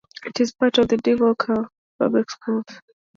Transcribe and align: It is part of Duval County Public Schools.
It 0.25 0.39
is 0.39 0.51
part 0.51 0.79
of 0.79 0.87
Duval 0.87 1.35
County 1.35 1.67
Public 1.99 2.31
Schools. 2.31 2.65